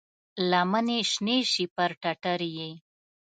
لمنې 0.49 0.99
شنې 1.11 1.39
شي 1.51 1.65
پر 1.75 1.91
ټټر 2.01 2.39
یې، 2.55 2.69